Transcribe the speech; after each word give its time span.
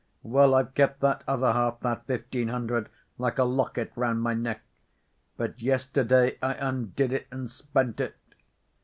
Well, 0.23 0.55
I've 0.55 0.73
kept 0.73 1.01
that 1.01 1.23
other 1.27 1.53
half, 1.53 1.81
that 1.81 2.07
fifteen 2.07 2.47
hundred, 2.47 2.89
like 3.19 3.37
a 3.37 3.43
locket 3.43 3.91
round 3.95 4.19
my 4.19 4.33
neck, 4.33 4.63
but 5.37 5.61
yesterday 5.61 6.39
I 6.41 6.55
undid 6.55 7.13
it, 7.13 7.27
and 7.29 7.47
spent 7.51 7.99
it. 7.99 8.15